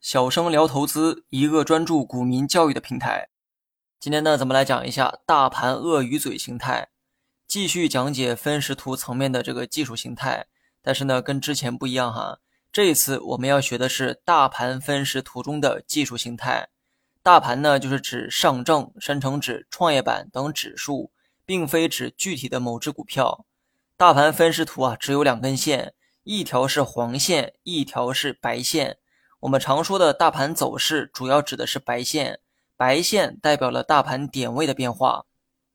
[0.00, 3.28] 小生聊投资，一个专注股民教育的平台。
[3.98, 6.88] 今天呢，咱们来讲一下大盘鳄鱼嘴形态，
[7.46, 10.46] 继续讲解分时图层面的这个技术形态。
[10.82, 12.38] 但是呢，跟之前不一样哈，
[12.72, 16.68] 这一次我们要学的是大盘分时图中的技术形态。
[17.22, 21.12] 大盘呢，就是指上证、深成指、创业板等指数，
[21.44, 23.44] 并非指具体的某只股票。
[23.96, 25.92] 大盘分时图啊，只有两根线，
[26.32, 28.98] 一条是黄线，一条是白线。
[29.40, 32.38] 我们常说的大盘走势，主要指的是白线。
[32.76, 35.24] 白线代表了大盘点位的变化，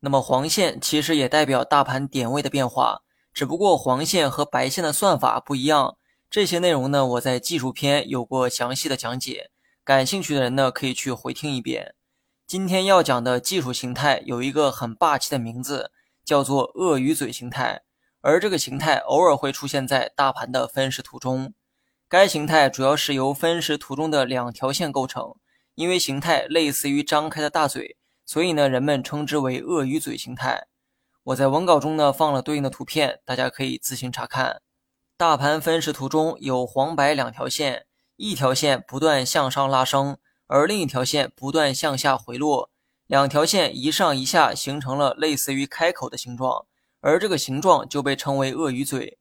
[0.00, 3.00] 那么黄线其实也代表大盘点位的变化，
[3.32, 5.96] 只不过黄线和白线的算法不一样。
[6.28, 9.48] 这些内容呢，我在技术篇有过详细的讲解，
[9.82, 11.94] 感兴趣的人呢可以去回听一遍。
[12.46, 15.90] 今天要讲的技术形态有一个很霸气的名字，
[16.22, 17.80] 叫做鳄鱼嘴形态，
[18.22, 21.52] 而这个形态偶尔会出现在大盘的分时图中。
[22.08, 25.34] 该形态主要是由分时图中的两条线构成。
[25.74, 30.66] 因为形态类似于张开的大嘴，所以呢，人们称之为鳄鱼嘴形态。
[31.22, 34.60] 我在文稿中呢放了对应的图片，大家可以自行查看。
[35.16, 42.68] 大盘分时图中有黄白两条线，一条线不断向上拉升，而另一条线不断向下回落，
[43.06, 46.66] 两条线一上一下形成了类似于开口的形状，
[47.02, 49.18] 而这个形状就被称为鳄鱼嘴。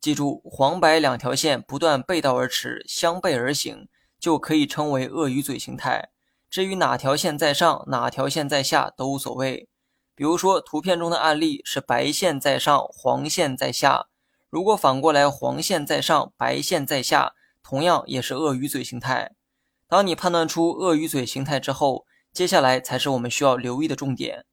[0.00, 3.86] 记住，黄白两条线不断背道而驰，相背而行。
[4.20, 6.08] 就可以称为鳄鱼嘴形态。
[6.50, 9.68] 至于哪条线在上，哪条线在下都无所谓。
[10.16, 14.08] 比如说，图片中的案例是白线在上，黄线在下。
[14.50, 19.36] 如果反过来，黄线在上，白线在下，同样也是鳄鱼嘴形态。
[19.86, 24.46] 当你判断出鳄鱼嘴形态之后，接下来才是我们需要留意的重点。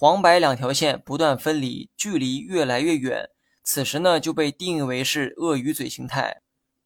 [0.00, 3.28] 黄白两条线不断分离，距离越来越远，
[3.62, 6.40] 此时呢就被定义为是鳄鱼嘴形态。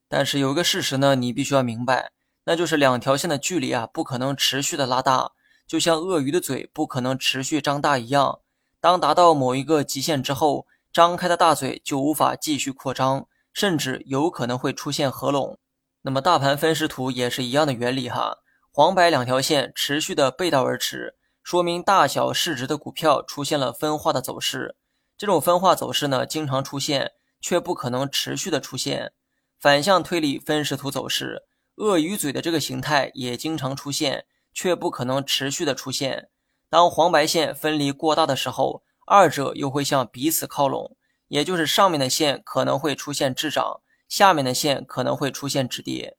[0.09, 2.11] 但是有一个事实呢，你必须要明白。
[2.43, 5.31] 那就是两条线的距离啊，不可能持续的拉大，
[5.65, 8.41] 就像鳄鱼的嘴不可能持续张大一样。
[8.81, 15.57] 当达到某一个极限之后，张开的大嘴就无法继续扩张，甚至有可能会出现合拢。
[16.01, 18.39] 那么大盘分时图也是一样的原理哈，
[18.73, 24.75] 黄白两条线持续的背道而驰，说明大小市值的股票出现了分化的走势。
[25.15, 29.13] 这种分化走势呢，经常出现，却不可能持续的出现。
[29.59, 31.43] 反向推理分时图走势。
[31.75, 34.25] 鳄鱼嘴的这个形态也经常出现，
[34.55, 36.29] 却不可能持续的出现。
[36.67, 46.17] 当黄白线分离过大的时候，二者又会向彼此靠拢，也就是上面的线可能会出现滞涨，下面的线可能会出现止跌。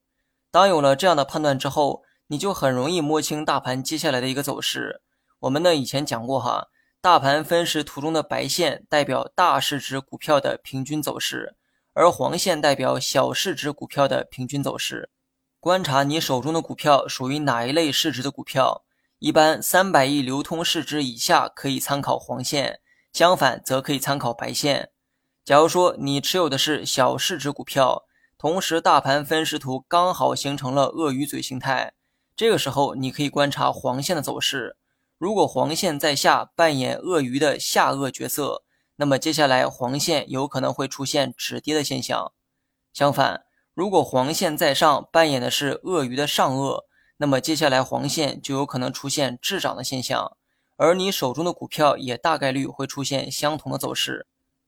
[0.53, 5.03] 当有了这样的判断之后，你就很容易摸清大盘接下来的一个走势。
[5.41, 6.69] 我们呢以前讲过哈，
[7.01, 11.57] 大盘分时图中的白线代表大市值股票的平均走势，
[11.93, 15.11] 而黄线代表小市值股票的平均走势。
[15.61, 18.85] 观察你手中的股票属于哪一类市值的股票，
[19.19, 22.81] 一般三百亿流通市值以下可以参考黄线，
[23.13, 24.91] 相反则可以参考白线。
[25.45, 28.05] 假如说你持有的是小市值股票，
[28.39, 31.93] 同时大盘分时图刚好形成了鳄鱼嘴形态，
[32.35, 34.77] 这个时候你可以观察黄线的走势。
[35.19, 38.63] 如果黄线在下扮演鳄鱼的下颚角色，
[38.97, 42.33] 那么接下来黄线有可能会出现止跌的现象。
[42.93, 46.85] 相反，如果黄线在上扮演的是鳄鱼的上颚，
[47.17, 50.37] 那么接下来黄线就有可能出现滞涨的现象，
[50.77, 54.27] 而你手中的股票也大概率会出现相同的走势。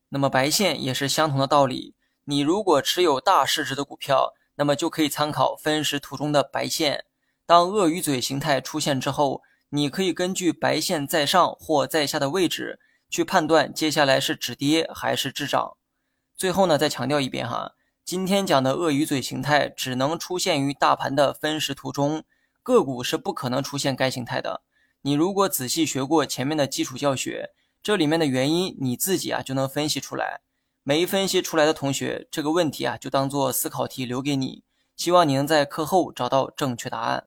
[0.08, 1.94] 那么白线也是相同的道理，
[2.24, 7.04] 你如果持有大市值的股票，那么就可以参考分时图中的白线。
[7.44, 12.80] 当鳄鱼嘴形态出现之后，你可以根据白线在上或在下的位置
[13.10, 15.76] 去判断接下来是止跌还是滞涨。
[16.36, 17.72] 最后呢，再强调一遍哈。
[18.04, 22.24] 今天讲的鳄鱼嘴形态只能出现于大盘的分时图中，
[22.62, 24.62] 个股是不可能出现该形态的。
[25.02, 27.50] 你如果仔细学过前面的基础教学，
[27.82, 30.40] 这里面的原因你自己啊就能分析出来。
[30.82, 34.64] 没分析出来的同学，这个问题啊就当做思考题留给你，
[34.96, 37.26] 希望你能在课后找到正确答案。